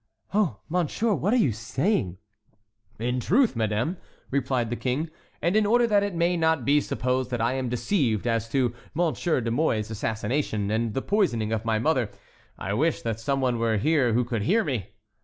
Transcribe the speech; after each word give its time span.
"Oh, 0.33 0.61
Monsieur, 0.67 1.13
what 1.13 1.31
are 1.31 1.37
you 1.37 1.51
saying?" 1.51 2.17
"The 2.97 3.19
truth, 3.19 3.55
madame," 3.55 3.97
replied 4.31 4.71
the 4.71 4.75
king; 4.75 5.11
"and 5.43 5.55
in 5.55 5.63
order 5.67 5.85
that 5.85 6.01
it 6.01 6.15
may 6.15 6.35
not 6.35 6.65
be 6.65 6.81
supposed 6.81 7.29
that 7.29 7.39
I 7.39 7.53
am 7.53 7.69
deceived 7.69 8.25
as 8.25 8.49
to 8.49 8.73
Monsieur 8.95 9.41
de 9.41 9.51
Mouy's 9.51 9.91
assassination 9.91 10.71
and 10.71 10.95
the 10.95 11.03
poisoning 11.03 11.53
of 11.53 11.65
my 11.65 11.77
mother, 11.77 12.09
I 12.57 12.73
wish 12.73 13.03
that 13.03 13.19
some 13.19 13.41
one 13.41 13.59
were 13.59 13.77
here 13.77 14.13
who 14.13 14.25
could 14.25 14.41
hear 14.41 14.63
me." 14.63 14.87